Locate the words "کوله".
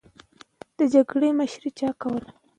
2.01-2.29